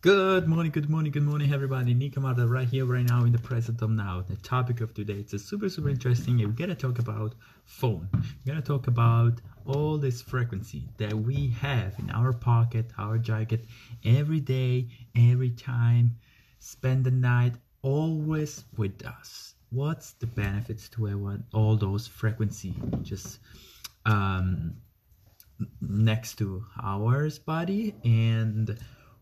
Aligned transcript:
Good 0.00 0.46
morning, 0.46 0.70
good 0.70 0.88
morning, 0.88 1.10
good 1.10 1.24
morning, 1.24 1.52
everybody. 1.52 1.92
Nick 1.92 2.16
Amato 2.16 2.46
right 2.46 2.68
here, 2.68 2.84
right 2.84 3.04
now, 3.04 3.24
in 3.24 3.32
the 3.32 3.38
present 3.40 3.82
of 3.82 3.90
now. 3.90 4.24
The 4.28 4.36
topic 4.36 4.80
of 4.80 4.94
today 4.94 5.14
it's 5.14 5.32
a 5.32 5.40
super, 5.40 5.68
super 5.68 5.88
interesting. 5.88 6.38
We're 6.38 6.46
gonna 6.50 6.76
talk 6.76 7.00
about 7.00 7.34
phone. 7.64 8.08
We're 8.12 8.52
gonna 8.52 8.62
talk 8.62 8.86
about 8.86 9.40
all 9.66 9.98
this 9.98 10.22
frequency 10.22 10.84
that 10.98 11.12
we 11.12 11.48
have 11.60 11.98
in 11.98 12.10
our 12.10 12.32
pocket, 12.32 12.92
our 12.96 13.18
jacket, 13.18 13.64
every 14.04 14.38
day, 14.38 14.86
every 15.16 15.50
time, 15.50 16.16
spend 16.60 17.02
the 17.02 17.10
night, 17.10 17.54
always 17.82 18.66
with 18.76 19.04
us. 19.04 19.56
What's 19.70 20.12
the 20.12 20.28
benefits 20.28 20.88
to 20.90 21.06
have 21.06 21.40
all 21.52 21.74
those 21.74 22.06
frequency 22.06 22.72
just 23.02 23.40
um, 24.06 24.74
next 25.80 26.36
to 26.36 26.64
ours 26.80 27.40
body 27.40 27.96
and 28.04 28.78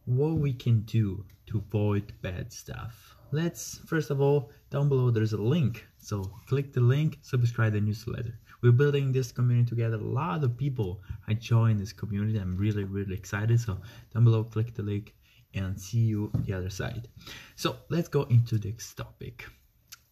what 0.07 0.35
we 0.35 0.53
can 0.53 0.81
do 0.83 1.25
to 1.47 1.59
avoid 1.59 2.13
bad 2.23 2.53
stuff. 2.53 3.17
Let's 3.33 3.79
first 3.87 4.11
of 4.11 4.21
all, 4.21 4.51
down 4.71 4.89
below 4.89 5.11
there's 5.11 5.33
a 5.33 5.37
link. 5.37 5.87
So 5.99 6.23
click 6.47 6.73
the 6.73 6.81
link, 6.81 7.19
subscribe 7.23 7.73
the 7.73 7.81
newsletter. 7.81 8.39
We're 8.63 8.73
building 8.73 9.13
this 9.13 9.33
community 9.33 9.69
together. 9.69 9.97
A 9.97 10.01
lot 10.01 10.43
of 10.43 10.57
people 10.57 11.03
I 11.29 11.35
joined 11.35 11.81
this 11.81 11.93
community. 11.93 12.39
I'm 12.39 12.57
really, 12.57 12.85
really 12.85 13.15
excited. 13.15 13.61
So 13.61 13.79
down 14.15 14.25
below, 14.25 14.45
click 14.45 14.75
the 14.75 14.83
link 14.83 15.15
and 15.55 15.79
see 15.79 15.99
you 15.99 16.31
the 16.45 16.53
other 16.53 16.71
side. 16.71 17.09
So 17.57 17.77
let's 17.91 18.09
go 18.09 18.23
into 18.25 18.59
the 18.59 18.69
next 18.69 18.95
topic 18.95 19.47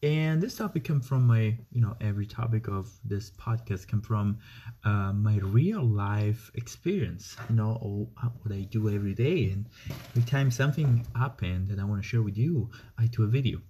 and 0.04 0.42
this 0.42 0.56
topic 0.56 0.84
come 0.84 1.00
from 1.00 1.26
my 1.26 1.56
you 1.72 1.80
know 1.80 1.96
every 1.98 2.26
topic 2.26 2.68
of 2.68 2.92
this 3.06 3.30
podcast 3.30 3.88
come 3.88 4.02
from 4.02 4.36
uh, 4.84 5.14
my 5.14 5.38
real 5.38 5.82
life 5.82 6.50
experience. 6.56 7.38
You 7.48 7.56
know 7.56 7.78
or 7.80 8.06
what 8.42 8.54
i 8.54 8.60
do 8.70 8.90
every 8.90 9.14
day. 9.14 9.50
And 9.52 9.66
every 10.10 10.28
time 10.30 10.50
something 10.50 11.06
happened 11.16 11.68
that 11.68 11.78
i 11.78 11.84
want 11.84 12.02
to 12.02 12.06
share 12.06 12.20
with 12.20 12.36
you 12.36 12.70
i 12.98 13.06
do 13.06 13.22
a 13.22 13.26
video. 13.26 13.62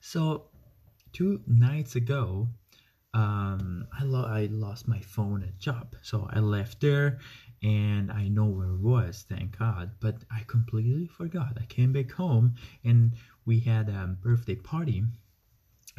So 0.00 0.46
two 1.12 1.40
nights 1.46 1.94
ago 1.94 2.48
um, 3.14 3.86
I, 3.98 4.04
lo- 4.04 4.26
I 4.26 4.46
lost 4.50 4.88
my 4.88 4.98
phone 5.00 5.44
at 5.44 5.58
job. 5.60 5.94
So 6.02 6.28
i 6.32 6.40
left 6.40 6.80
there 6.80 7.20
and 7.62 8.10
i 8.10 8.26
know 8.26 8.46
where 8.46 8.70
it 8.70 8.80
was 8.80 9.26
thank 9.28 9.56
god. 9.60 9.92
But 10.00 10.16
i 10.32 10.42
completely 10.48 11.06
forgot. 11.06 11.56
I 11.60 11.66
came 11.66 11.92
back 11.92 12.10
home 12.10 12.56
and 12.84 13.12
we 13.46 13.60
had 13.60 13.88
a 13.88 14.16
birthday 14.20 14.56
party 14.56 15.04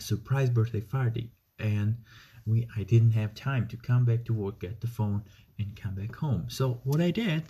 surprise 0.02 0.49
birthday 0.49 0.81
party 0.81 1.31
and 1.59 1.97
we 2.45 2.67
I 2.75 2.83
didn't 2.83 3.11
have 3.11 3.35
time 3.35 3.67
to 3.67 3.77
come 3.77 4.05
back 4.05 4.25
to 4.25 4.33
work, 4.33 4.59
get 4.59 4.81
the 4.81 4.88
phone, 4.88 5.23
and 5.59 5.75
come 5.75 5.95
back 5.95 6.16
home. 6.16 6.45
So 6.49 6.81
what 6.83 7.02
I 7.02 7.11
did, 7.11 7.44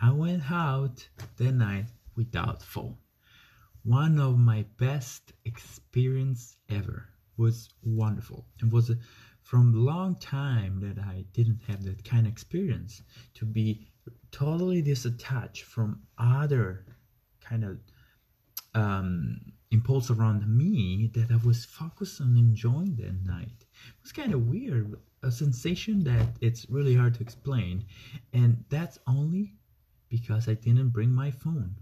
I 0.00 0.10
went 0.10 0.50
out 0.50 1.08
that 1.36 1.52
night 1.52 1.86
without 2.16 2.62
phone. 2.62 2.96
One 3.84 4.18
of 4.18 4.38
my 4.38 4.64
best 4.78 5.32
experience 5.44 6.56
ever 6.68 7.08
was 7.36 7.68
wonderful. 7.82 8.46
It 8.60 8.70
was 8.70 8.90
a, 8.90 8.98
from 9.42 9.84
long 9.84 10.16
time 10.16 10.80
that 10.80 11.02
I 11.02 11.24
didn't 11.32 11.60
have 11.66 11.84
that 11.84 12.04
kind 12.04 12.26
of 12.26 12.32
experience 12.32 13.02
to 13.34 13.44
be 13.44 13.88
totally 14.30 14.82
disattached 14.82 15.62
from 15.62 16.02
other 16.18 16.84
kind 17.40 17.64
of 17.64 17.78
um, 18.74 19.51
impulse 19.72 20.10
around 20.10 20.46
me 20.46 21.10
that 21.14 21.30
I 21.30 21.36
was 21.44 21.64
focused 21.64 22.20
on 22.20 22.36
enjoying 22.36 22.94
that 22.96 23.24
night. 23.24 23.58
It 23.60 24.02
was 24.02 24.12
kind 24.12 24.34
of 24.34 24.46
weird, 24.46 24.94
a 25.22 25.30
sensation 25.30 26.04
that 26.04 26.28
it's 26.40 26.68
really 26.68 26.94
hard 26.94 27.14
to 27.14 27.22
explain, 27.22 27.84
and 28.32 28.64
that's 28.68 28.98
only 29.06 29.54
because 30.08 30.48
I 30.48 30.54
didn't 30.54 30.90
bring 30.90 31.10
my 31.10 31.30
phone. 31.30 31.74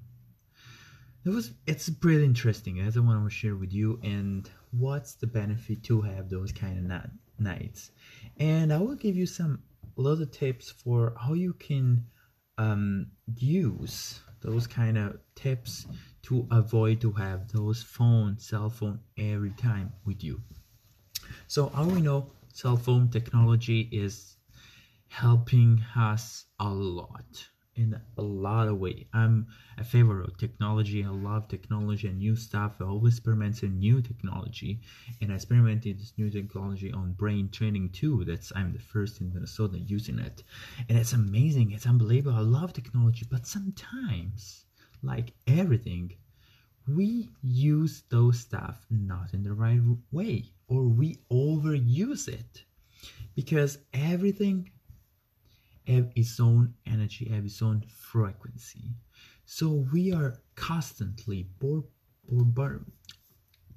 It 1.24 1.30
was 1.30 1.52
it's 1.66 1.90
pretty 1.90 2.24
interesting 2.24 2.80
as 2.80 2.96
I 2.96 3.00
want 3.00 3.22
to 3.24 3.30
share 3.30 3.56
with 3.56 3.72
you 3.74 4.00
and 4.02 4.48
what's 4.70 5.14
the 5.14 5.26
benefit 5.26 5.82
to 5.84 6.00
have 6.00 6.30
those 6.30 6.52
kind 6.52 6.78
of 6.78 7.10
nights. 7.38 7.90
And 8.38 8.72
I 8.72 8.78
will 8.78 8.94
give 8.94 9.16
you 9.16 9.26
some 9.26 9.62
little 9.96 10.26
tips 10.26 10.70
for 10.70 11.12
how 11.18 11.34
you 11.34 11.52
can 11.54 12.06
um, 12.56 13.08
use 13.36 14.20
those 14.40 14.66
kind 14.66 14.96
of 14.96 15.18
tips 15.34 15.86
to 16.22 16.46
avoid 16.50 17.00
to 17.00 17.12
have 17.12 17.50
those 17.52 17.82
phone 17.82 18.38
cell 18.38 18.70
phone 18.70 19.00
every 19.18 19.50
time 19.50 19.92
with 20.04 20.22
you. 20.22 20.40
So 21.46 21.68
how 21.68 21.84
we 21.84 22.00
know 22.00 22.30
cell 22.52 22.76
phone 22.76 23.08
technology 23.08 23.88
is 23.92 24.36
helping 25.08 25.84
us 25.96 26.46
a 26.58 26.68
lot 26.68 27.48
in 27.76 27.98
a 28.18 28.22
lot 28.22 28.68
of 28.68 28.78
way. 28.78 29.06
I'm 29.14 29.46
a 29.78 29.84
favor 29.84 30.20
of 30.22 30.36
technology. 30.36 31.04
I 31.04 31.08
love 31.08 31.48
technology 31.48 32.08
and 32.08 32.18
new 32.18 32.36
stuff. 32.36 32.72
I 32.80 32.84
always 32.84 33.14
experiment 33.14 33.62
in 33.62 33.78
new 33.78 34.02
technology 34.02 34.80
and 35.20 35.32
i 35.32 35.34
experimented 35.36 35.98
this 35.98 36.12
new 36.18 36.30
technology 36.30 36.92
on 36.92 37.12
brain 37.12 37.48
training 37.48 37.90
too. 37.90 38.24
That's 38.24 38.52
i'm 38.54 38.72
the 38.72 38.78
first 38.78 39.20
in 39.20 39.32
minnesota 39.32 39.78
using 39.78 40.18
it. 40.18 40.42
And 40.88 40.98
it's 40.98 41.12
amazing. 41.12 41.72
It's 41.72 41.86
unbelievable. 41.86 42.36
I 42.36 42.42
love 42.42 42.72
technology 42.72 43.26
but 43.30 43.46
sometimes 43.46 44.66
like 45.02 45.32
everything, 45.46 46.12
we 46.86 47.28
use 47.42 48.02
those 48.10 48.40
stuff 48.40 48.84
not 48.90 49.32
in 49.34 49.42
the 49.42 49.52
right 49.52 49.80
way 50.10 50.44
or 50.68 50.84
we 50.84 51.18
overuse 51.30 52.28
it 52.28 52.64
because 53.34 53.78
everything 53.92 54.70
have 55.86 56.10
its 56.14 56.38
own 56.40 56.74
energy, 56.86 57.28
have 57.28 57.44
its 57.44 57.62
own 57.62 57.82
frequency. 57.88 58.94
So 59.44 59.84
we 59.92 60.12
are 60.12 60.38
constantly 60.54 61.48
bored, 61.58 61.84
bored, 62.28 62.86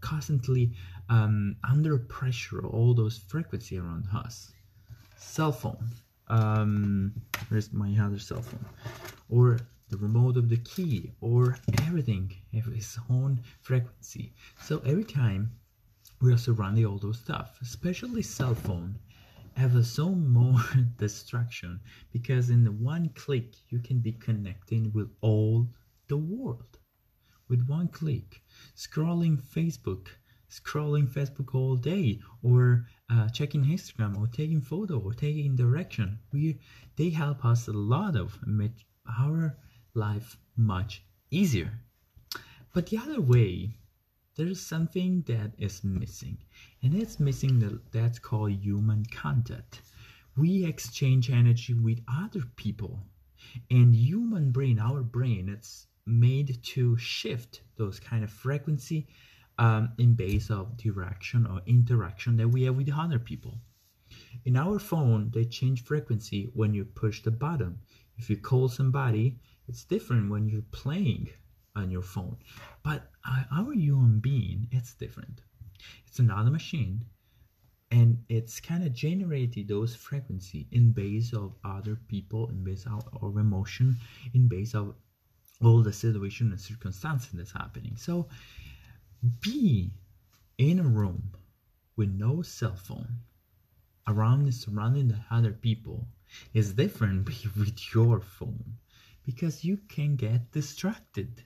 constantly 0.02 0.74
um, 1.10 1.56
under 1.68 1.98
pressure 1.98 2.66
all 2.66 2.94
those 2.94 3.18
frequency 3.18 3.78
around 3.78 4.08
us. 4.14 4.52
Cell 5.18 5.52
phone. 5.52 5.90
Um, 6.28 7.14
where's 7.50 7.74
my 7.74 7.96
other 8.00 8.20
cell 8.20 8.42
phone? 8.42 8.66
Or 9.30 9.60
the 9.94 10.00
remote 10.00 10.38
of 10.38 10.50
the 10.50 10.58
key 10.58 11.12
or 11.22 11.56
everything 11.84 12.34
have 12.52 12.68
its 12.70 12.98
own 13.12 13.40
frequency. 13.62 14.34
So 14.60 14.82
every 14.84 15.04
time 15.04 15.52
we 16.20 16.34
are 16.34 16.38
surrounding 16.38 16.84
all 16.88 16.98
those 16.98 17.20
stuff 17.20 17.60
especially 17.62 18.24
cell 18.24 18.56
phone 18.56 18.98
have 19.56 19.86
so 19.86 20.10
more 20.10 20.60
distraction 20.98 21.80
because 22.12 22.50
in 22.50 22.66
one 22.82 23.10
click 23.10 23.54
you 23.70 23.78
can 23.78 24.00
be 24.00 24.14
connecting 24.14 24.92
with 24.94 25.12
all 25.22 25.68
the 26.08 26.18
world. 26.18 26.80
With 27.48 27.68
one 27.68 27.88
click 27.88 28.42
scrolling 28.76 29.40
facebook 29.40 30.08
scrolling 30.50 31.08
facebook 31.08 31.54
all 31.54 31.76
day 31.76 32.20
or 32.42 32.88
uh, 33.12 33.30
checking 33.30 33.64
instagram 33.66 34.18
or 34.18 34.26
taking 34.26 34.62
photo 34.62 34.98
or 34.98 35.14
taking 35.14 35.56
direction 35.56 36.18
we 36.32 36.60
they 36.96 37.10
help 37.12 37.46
us 37.46 37.68
a 37.68 37.72
lot 37.72 38.16
of 38.16 38.40
our 39.20 39.56
life 39.94 40.38
much 40.56 41.04
easier. 41.30 41.72
But 42.74 42.88
the 42.88 42.98
other 42.98 43.22
way, 43.22 43.78
there's 44.36 44.60
something 44.60 45.24
that 45.28 45.52
is 45.60 45.84
missing, 45.84 46.38
and 46.82 46.96
it's 46.96 47.20
missing 47.20 47.60
the, 47.60 47.80
that's 47.92 48.18
called 48.18 48.52
human 48.52 49.06
contact. 49.06 49.82
We 50.36 50.66
exchange 50.66 51.30
energy 51.30 51.76
with 51.76 52.02
other 52.08 52.42
people, 52.56 53.00
and 53.70 53.96
human 53.96 54.52
brain, 54.52 54.80
our 54.80 55.02
brain, 55.04 55.50
it's 55.50 55.88
made 56.06 56.62
to 56.64 56.98
shift 56.98 57.62
those 57.78 58.00
kind 58.00 58.24
of 58.24 58.32
frequency 58.32 59.08
um, 59.60 59.90
in 60.00 60.16
base 60.16 60.50
of 60.50 60.76
direction 60.78 61.46
or 61.46 61.62
interaction 61.68 62.36
that 62.38 62.48
we 62.48 62.64
have 62.64 62.76
with 62.76 62.92
other 62.92 63.20
people. 63.20 63.60
In 64.46 64.58
our 64.58 64.80
phone, 64.80 65.30
they 65.32 65.46
change 65.46 65.84
frequency 65.84 66.50
when 66.54 66.74
you 66.74 66.86
push 66.86 67.22
the 67.22 67.32
button. 67.32 67.78
If 68.18 68.30
you 68.30 68.38
call 68.38 68.68
somebody, 68.68 69.38
it's 69.68 69.84
different 69.84 70.30
when 70.30 70.48
you're 70.48 70.70
playing 70.72 71.30
on 71.76 71.90
your 71.90 72.02
phone. 72.02 72.38
But 72.84 73.10
our 73.26 73.74
human 73.74 74.20
being, 74.20 74.68
it's 74.72 74.94
different. 74.94 75.42
It's 76.08 76.20
another 76.20 76.52
machine 76.52 77.06
and 77.94 78.18
it's 78.28 78.60
kind 78.60 78.84
of 78.84 78.92
generated 78.92 79.68
those 79.68 79.96
frequency 79.96 80.68
in 80.72 80.92
base 80.92 81.32
of 81.32 81.54
other 81.64 81.96
people 82.08 82.50
in 82.50 82.64
base 82.64 82.86
of 82.88 83.08
our 83.22 83.40
emotion 83.40 83.96
in 84.34 84.48
base 84.48 84.74
of 84.74 84.96
all 85.64 85.84
the 85.84 85.94
situation 85.94 86.50
and 86.50 86.60
circumstances 86.60 87.30
that's 87.34 87.52
happening 87.52 87.96
so 87.96 88.28
be 89.42 89.92
in 90.58 90.80
a 90.80 90.84
room 90.84 91.22
with 91.96 92.10
no 92.10 92.42
cell 92.42 92.76
phone 92.76 93.20
around 94.08 94.42
and 94.42 94.56
surrounding 94.56 95.08
the 95.08 95.20
other 95.30 95.52
people 95.52 96.08
is 96.56 96.74
different 96.74 97.28
with 97.58 97.94
your 97.94 98.20
phone 98.20 98.74
because 99.26 99.64
you 99.64 99.78
can 99.88 100.16
get 100.16 100.52
distracted. 100.52 101.44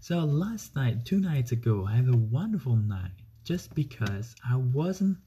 So 0.00 0.18
last 0.20 0.76
night, 0.76 1.04
two 1.04 1.20
nights 1.20 1.52
ago, 1.52 1.86
I 1.86 1.96
had 1.96 2.08
a 2.08 2.16
wonderful 2.16 2.76
night 2.76 3.22
just 3.44 3.74
because 3.74 4.34
I 4.48 4.56
wasn't 4.56 5.18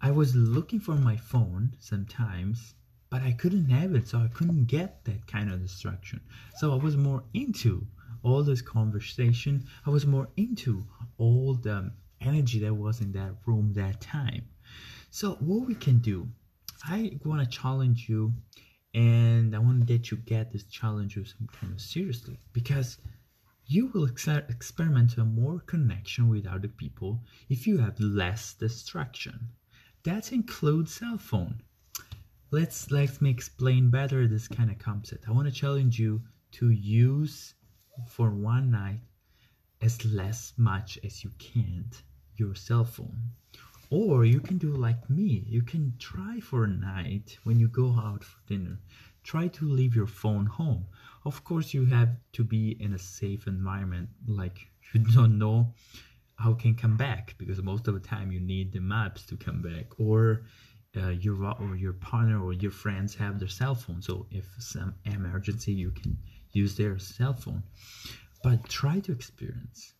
I 0.00 0.10
was 0.10 0.34
looking 0.36 0.80
for 0.80 0.94
my 0.94 1.16
phone 1.16 1.74
sometimes 1.80 2.74
but 3.10 3.22
I 3.22 3.32
couldn't 3.32 3.70
have 3.70 3.94
it, 3.94 4.08
so 4.08 4.18
I 4.18 4.28
couldn't 4.28 4.64
get 4.64 5.04
that 5.04 5.26
kind 5.26 5.50
of 5.50 5.62
distraction. 5.62 6.20
So 6.56 6.72
I 6.72 6.76
was 6.76 6.96
more 6.96 7.22
into 7.34 7.86
all 8.22 8.42
this 8.42 8.62
conversation. 8.62 9.64
I 9.86 9.90
was 9.90 10.06
more 10.06 10.28
into 10.36 10.84
all 11.18 11.54
the 11.54 11.92
energy 12.20 12.58
that 12.60 12.74
was 12.74 13.00
in 13.00 13.12
that 13.12 13.36
room 13.46 13.72
that 13.74 14.00
time. 14.00 14.48
So 15.10 15.34
what 15.34 15.66
we 15.66 15.74
can 15.74 15.98
do, 15.98 16.28
I 16.84 17.18
want 17.24 17.42
to 17.42 17.48
challenge 17.48 18.08
you 18.08 18.32
and 18.96 19.54
I 19.54 19.58
want 19.58 19.86
that 19.88 20.10
you 20.10 20.16
get 20.16 20.50
this 20.52 20.64
challenge 20.64 21.16
some 21.28 21.46
kind 21.48 21.70
of 21.74 21.80
seriously 21.82 22.40
because 22.54 22.96
you 23.66 23.88
will 23.88 24.08
ex- 24.08 24.26
experiment 24.26 25.18
a 25.18 25.24
more 25.24 25.60
connection 25.60 26.30
with 26.30 26.46
other 26.46 26.68
people 26.68 27.20
if 27.50 27.66
you 27.66 27.76
have 27.76 28.00
less 28.00 28.54
distraction. 28.54 29.48
That 30.04 30.32
includes 30.32 30.94
cell 30.94 31.18
phone. 31.18 31.60
Let's 32.50 32.90
let 32.90 33.20
me 33.20 33.28
explain 33.28 33.90
better 33.90 34.26
this 34.26 34.48
kind 34.48 34.70
of 34.70 34.78
concept. 34.78 35.28
I 35.28 35.32
want 35.32 35.46
to 35.46 35.52
challenge 35.52 35.98
you 35.98 36.22
to 36.52 36.70
use 36.70 37.52
for 38.08 38.30
one 38.30 38.70
night 38.70 39.00
as 39.82 40.02
less 40.06 40.54
much 40.56 40.98
as 41.04 41.22
you 41.22 41.30
can 41.38 41.84
your 42.36 42.54
cell 42.54 42.84
phone. 42.84 43.18
Or 43.90 44.24
you 44.24 44.40
can 44.40 44.58
do 44.58 44.74
like 44.74 45.08
me. 45.08 45.44
You 45.46 45.62
can 45.62 45.94
try 45.98 46.40
for 46.40 46.64
a 46.64 46.68
night 46.68 47.38
when 47.44 47.60
you 47.60 47.68
go 47.68 47.94
out 47.98 48.24
for 48.24 48.38
dinner. 48.46 48.78
Try 49.22 49.48
to 49.48 49.64
leave 49.64 49.94
your 49.94 50.06
phone 50.06 50.46
home. 50.46 50.86
Of 51.24 51.44
course, 51.44 51.74
you 51.74 51.86
have 51.86 52.16
to 52.32 52.44
be 52.44 52.76
in 52.80 52.94
a 52.94 52.98
safe 52.98 53.46
environment. 53.46 54.08
Like 54.26 54.66
you 54.94 55.00
don't 55.00 55.38
know 55.38 55.74
how 56.36 56.52
can 56.52 56.74
come 56.74 56.96
back 56.96 57.34
because 57.38 57.62
most 57.62 57.88
of 57.88 57.94
the 57.94 58.00
time 58.00 58.30
you 58.30 58.40
need 58.40 58.72
the 58.72 58.80
maps 58.80 59.24
to 59.26 59.36
come 59.36 59.62
back 59.62 59.86
or 59.98 60.42
uh, 60.96 61.08
your 61.08 61.36
or 61.60 61.76
your 61.76 61.92
partner 61.94 62.42
or 62.42 62.52
your 62.52 62.70
friends 62.70 63.14
have 63.14 63.38
their 63.38 63.48
cell 63.48 63.74
phone 63.74 64.00
so 64.00 64.26
if 64.30 64.46
some 64.58 64.94
emergency 65.04 65.72
you 65.72 65.90
can 65.90 66.16
use 66.52 66.76
their 66.76 66.98
cell 66.98 67.34
phone 67.34 67.62
but 68.42 68.66
try 68.68 69.00
to 69.00 69.12
experience 69.12 69.94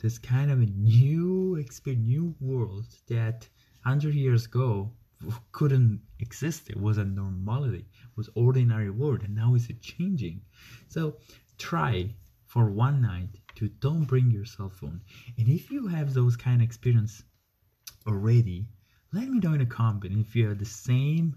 this 0.00 0.18
kind 0.18 0.50
of 0.50 0.60
a 0.60 0.66
new 0.66 1.64
new 1.86 2.34
world 2.40 2.86
that 3.08 3.48
100 3.82 4.14
years 4.14 4.46
ago 4.46 4.92
couldn't 5.52 6.00
exist. 6.20 6.70
It 6.70 6.80
was 6.80 6.98
a 6.98 7.04
normality, 7.04 7.86
it 8.02 8.16
was 8.16 8.28
ordinary 8.34 8.90
world, 8.90 9.22
and 9.22 9.34
now 9.34 9.54
it's 9.54 9.68
changing. 9.80 10.42
So 10.88 11.16
try 11.58 12.14
for 12.46 12.70
one 12.70 13.02
night 13.02 13.30
to 13.56 13.68
don't 13.68 14.04
bring 14.04 14.30
your 14.30 14.44
cell 14.44 14.68
phone. 14.68 15.00
And 15.36 15.48
if 15.48 15.70
you 15.70 15.88
have 15.88 16.14
those 16.14 16.36
kind 16.36 16.62
of 16.62 16.66
experience 16.66 17.22
already, 18.06 18.66
let 19.12 19.28
me 19.28 19.38
know 19.40 19.54
in 19.54 19.58
the 19.58 19.66
comment 19.66 20.16
if 20.18 20.36
you 20.36 20.48
have 20.48 20.58
the 20.58 20.64
same 20.64 21.36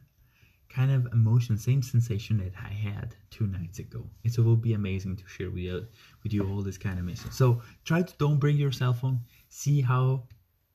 kind 0.73 0.91
of 0.91 1.11
emotion, 1.11 1.57
same 1.57 1.81
sensation 1.81 2.37
that 2.37 2.53
I 2.59 2.73
had 2.73 3.15
two 3.29 3.47
nights 3.47 3.79
ago. 3.79 4.05
So 4.29 4.41
it 4.41 4.45
will 4.45 4.55
be 4.55 4.73
amazing 4.73 5.17
to 5.17 5.27
share 5.27 5.49
with 5.49 5.59
you, 5.59 5.87
with 6.23 6.33
you 6.33 6.47
all 6.47 6.61
this 6.61 6.77
kind 6.77 6.97
of 6.97 7.05
message. 7.05 7.33
So 7.33 7.61
try 7.83 8.01
to 8.01 8.13
don't 8.17 8.39
bring 8.39 8.57
your 8.57 8.71
cell 8.71 8.93
phone. 8.93 9.19
See 9.49 9.81
how 9.81 10.23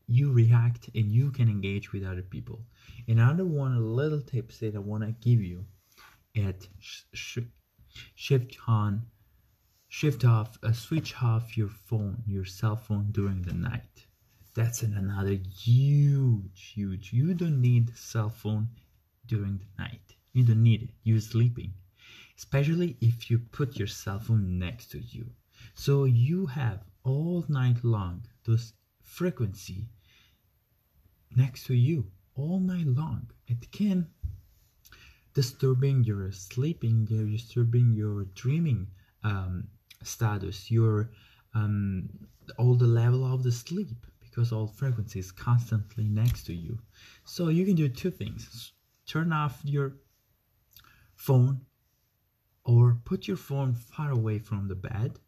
you 0.06 0.32
react 0.32 0.90
and 0.94 1.10
you 1.10 1.30
can 1.30 1.48
engage 1.48 1.92
with 1.92 2.04
other 2.04 2.22
people. 2.22 2.60
Another 3.08 3.44
one, 3.44 3.96
little 3.96 4.20
tips 4.20 4.58
that 4.58 4.76
I 4.76 4.78
want 4.78 5.02
to 5.02 5.28
give 5.28 5.42
you 5.42 5.64
at 6.36 6.68
sh- 6.78 7.38
shift 8.14 8.56
on, 8.68 9.02
shift 9.88 10.24
off, 10.24 10.58
uh, 10.62 10.72
switch 10.72 11.14
off 11.22 11.56
your 11.56 11.68
phone, 11.68 12.22
your 12.26 12.44
cell 12.44 12.76
phone 12.76 13.08
during 13.12 13.42
the 13.42 13.54
night. 13.54 14.06
That's 14.54 14.82
another 14.82 15.38
huge, 15.58 16.72
huge. 16.74 17.12
You 17.12 17.34
don't 17.34 17.60
need 17.60 17.96
cell 17.96 18.30
phone 18.30 18.68
during 19.26 19.58
the 19.58 19.82
night. 19.82 20.14
You 20.32 20.44
don't 20.44 20.62
need 20.62 20.82
it. 20.82 20.90
You're 21.02 21.20
sleeping. 21.20 21.72
Especially 22.36 22.96
if 23.00 23.30
you 23.30 23.38
put 23.38 23.76
your 23.76 23.88
cell 23.88 24.18
phone 24.18 24.58
next 24.58 24.90
to 24.90 25.00
you. 25.00 25.26
So 25.74 26.04
you 26.04 26.46
have 26.46 26.84
all 27.02 27.44
night 27.48 27.82
long 27.82 28.22
this 28.44 28.72
frequency 29.02 29.88
next 31.34 31.64
to 31.66 31.74
you 31.74 32.10
all 32.34 32.60
night 32.60 32.86
long. 32.86 33.30
It 33.46 33.70
can 33.72 34.06
disturbing 35.34 36.04
your 36.04 36.32
sleeping, 36.32 37.04
disturbing 37.06 37.94
your 37.94 38.24
dreaming 38.34 38.86
um, 39.22 39.68
status, 40.02 40.70
your 40.70 41.10
um, 41.54 42.08
all 42.58 42.74
the 42.74 42.86
level 42.86 43.24
of 43.24 43.42
the 43.42 43.52
sleep 43.52 44.06
because 44.20 44.52
all 44.52 44.66
frequency 44.66 45.18
is 45.18 45.32
constantly 45.32 46.04
next 46.04 46.44
to 46.44 46.54
you. 46.54 46.78
So 47.24 47.48
you 47.48 47.64
can 47.64 47.74
do 47.74 47.88
two 47.88 48.10
things 48.10 48.72
turn 49.06 49.32
off 49.32 49.60
your 49.64 49.96
phone 51.14 51.60
or 52.64 52.98
put 53.04 53.28
your 53.28 53.36
phone 53.36 53.74
far 53.74 54.10
away 54.10 54.38
from 54.38 54.68
the 54.68 54.74
bed 54.74 55.18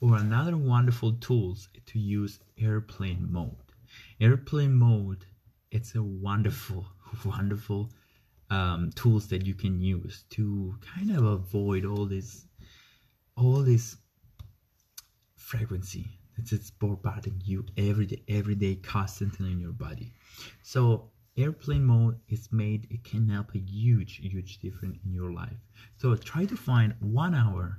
or 0.00 0.16
another 0.16 0.56
wonderful 0.56 1.12
tools 1.12 1.68
to 1.86 1.98
use 1.98 2.40
airplane 2.58 3.26
mode. 3.30 3.56
Airplane 4.20 4.74
mode 4.74 5.26
it's 5.72 5.94
a 5.94 6.02
wonderful 6.02 6.86
wonderful 7.24 7.90
um, 8.50 8.90
tools 8.94 9.26
that 9.28 9.46
you 9.46 9.54
can 9.54 9.80
use 9.80 10.24
to 10.30 10.74
kind 10.94 11.10
of 11.10 11.24
avoid 11.24 11.84
all 11.84 12.04
this 12.04 12.46
all 13.36 13.62
this 13.62 13.96
frequency 15.36 16.06
that's 16.36 16.52
it's 16.52 16.70
bombarding 16.70 17.40
you 17.44 17.64
every 17.78 18.06
day 18.06 18.22
every 18.28 18.54
day 18.54 18.76
constantly 18.76 19.50
in 19.50 19.60
your 19.60 19.72
body. 19.72 20.12
So 20.62 21.10
airplane 21.36 21.84
mode 21.84 22.18
is 22.28 22.52
made 22.52 22.86
it 22.90 23.04
can 23.04 23.28
help 23.28 23.54
a 23.54 23.58
huge 23.58 24.16
huge 24.18 24.58
difference 24.58 24.98
in 25.04 25.12
your 25.12 25.32
life. 25.32 25.56
So 25.96 26.14
try 26.16 26.44
to 26.46 26.56
find 26.56 26.94
one 27.00 27.34
hour 27.34 27.78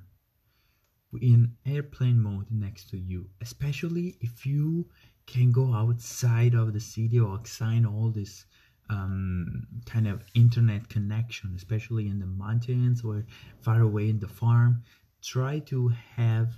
in 1.22 1.56
airplane 1.66 2.20
mode 2.20 2.48
next 2.50 2.90
to 2.90 2.98
you 2.98 3.30
especially 3.42 4.18
if 4.22 4.46
you 4.46 4.88
can 5.28 5.52
go 5.52 5.74
outside 5.74 6.56
of 6.56 6.74
the 6.74 6.80
city 6.80 7.20
or 7.20 7.40
sign 7.46 7.86
all 7.86 8.10
this 8.10 8.46
um, 8.90 9.66
kind 9.86 10.08
of 10.08 10.24
internet 10.34 10.90
connection 10.90 11.54
especially 11.56 12.08
in 12.08 12.20
the 12.20 12.26
mountains 12.26 13.04
or 13.04 13.26
far 13.62 13.82
away 13.82 14.10
in 14.10 14.20
the 14.20 14.28
farm. 14.28 14.84
Try 15.22 15.60
to 15.60 15.90
have 16.16 16.50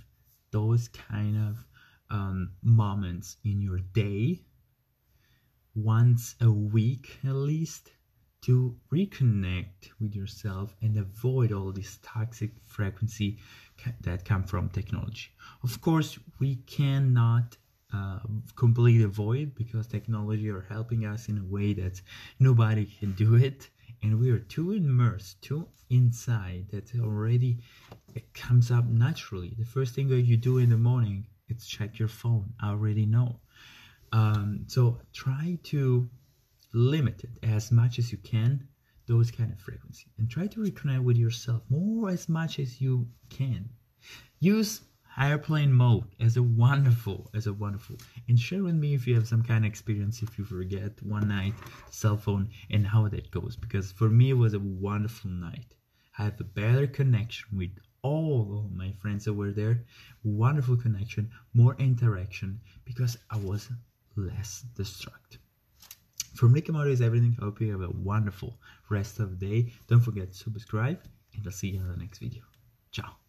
those 0.50 0.88
kind 0.88 1.36
of 1.36 1.64
um, 2.10 2.52
moments 2.62 3.36
in 3.44 3.60
your 3.60 3.78
day 3.78 4.40
once 5.76 6.34
a 6.40 6.50
week 6.50 7.18
at 7.24 7.34
least 7.34 7.92
to 8.40 8.74
reconnect 8.92 9.90
with 10.00 10.14
yourself 10.14 10.74
and 10.80 10.96
avoid 10.96 11.52
all 11.52 11.72
this 11.72 11.98
toxic 12.02 12.52
frequency 12.64 13.38
that 14.00 14.24
come 14.24 14.42
from 14.44 14.68
technology. 14.68 15.28
Of 15.62 15.80
course 15.80 16.18
we 16.38 16.56
cannot 16.66 17.56
uh, 17.92 18.20
completely 18.56 19.04
avoid 19.04 19.54
because 19.54 19.86
technology 19.86 20.48
are 20.48 20.66
helping 20.68 21.04
us 21.04 21.28
in 21.28 21.38
a 21.38 21.44
way 21.44 21.72
that 21.74 22.00
nobody 22.40 22.86
can 22.86 23.12
do 23.12 23.34
it. 23.34 23.68
And 24.02 24.18
we 24.20 24.30
are 24.30 24.38
too 24.38 24.72
immersed 24.72 25.42
too 25.42 25.68
inside 25.90 26.66
that 26.70 26.92
already 27.00 27.58
it 28.14 28.32
comes 28.34 28.70
up 28.70 28.86
naturally. 28.86 29.54
The 29.58 29.64
first 29.64 29.94
thing 29.94 30.08
that 30.08 30.22
you 30.22 30.36
do 30.36 30.58
in 30.58 30.70
the 30.70 30.76
morning 30.76 31.26
is 31.48 31.66
check 31.66 31.98
your 31.98 32.08
phone. 32.08 32.52
I 32.60 32.70
already 32.70 33.06
know 33.06 33.40
um, 34.12 34.64
so 34.66 34.98
try 35.12 35.58
to 35.64 36.08
limit 36.72 37.24
it 37.24 37.30
as 37.42 37.72
much 37.72 37.98
as 37.98 38.12
you 38.12 38.18
can, 38.18 38.66
those 39.06 39.30
kind 39.30 39.52
of 39.52 39.58
frequency, 39.60 40.06
and 40.18 40.28
try 40.28 40.46
to 40.46 40.60
reconnect 40.60 41.02
with 41.02 41.16
yourself 41.16 41.62
more 41.68 42.10
as 42.10 42.28
much 42.28 42.58
as 42.58 42.80
you 42.80 43.06
can. 43.30 43.68
Use 44.40 44.82
airplane 45.18 45.72
mode 45.72 46.04
as 46.20 46.36
a 46.36 46.42
wonderful, 46.42 47.30
as 47.34 47.46
a 47.46 47.52
wonderful, 47.52 47.96
and 48.28 48.38
share 48.38 48.62
with 48.62 48.74
me 48.74 48.94
if 48.94 49.06
you 49.06 49.14
have 49.14 49.26
some 49.26 49.42
kind 49.42 49.64
of 49.64 49.68
experience 49.68 50.22
if 50.22 50.38
you 50.38 50.44
forget 50.44 51.02
one 51.02 51.28
night 51.28 51.54
cell 51.90 52.16
phone 52.16 52.50
and 52.70 52.86
how 52.86 53.08
that 53.08 53.30
goes. 53.30 53.56
Because 53.56 53.92
for 53.92 54.10
me, 54.10 54.30
it 54.30 54.34
was 54.34 54.54
a 54.54 54.58
wonderful 54.58 55.30
night. 55.30 55.74
I 56.18 56.24
have 56.24 56.40
a 56.40 56.44
better 56.44 56.86
connection 56.86 57.56
with 57.56 57.70
all 58.02 58.64
of 58.64 58.76
my 58.76 58.92
friends 58.92 59.24
that 59.24 59.34
were 59.34 59.52
there. 59.52 59.84
Wonderful 60.22 60.76
connection, 60.76 61.30
more 61.54 61.76
interaction 61.78 62.60
because 62.84 63.16
I 63.30 63.38
was 63.38 63.70
less 64.16 64.64
destruct. 64.74 65.38
From 66.34 66.52
Nick 66.52 66.68
Amato 66.68 66.90
is 66.90 67.00
everything. 67.00 67.36
I 67.40 67.44
hope 67.44 67.60
you 67.60 67.72
have 67.72 67.80
a 67.80 67.90
wonderful 67.90 68.58
rest 68.90 69.20
of 69.20 69.38
the 69.38 69.46
day. 69.46 69.72
Don't 69.88 70.00
forget 70.00 70.32
to 70.32 70.36
subscribe, 70.36 71.00
and 71.34 71.46
I'll 71.46 71.52
see 71.52 71.68
you 71.68 71.80
in 71.80 71.88
the 71.88 71.96
next 71.96 72.18
video. 72.18 72.42
Ciao. 72.92 73.25